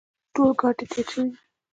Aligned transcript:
ټول 0.33 0.49
ګاډي 0.59 0.85
تېر 0.91 1.05
شوي 1.13 1.23
دي. 1.31 1.35